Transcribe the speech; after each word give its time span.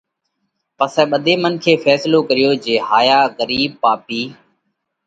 پسئہ 0.77 1.03
ٻڌي 1.11 1.33
منکي 1.43 1.73
ڦينصلو 1.83 2.19
ڪريو 2.29 2.51
جي 2.63 2.75
هايا 2.89 3.19
ڳرِيٻ 3.37 3.71
پاپِي 3.81 4.21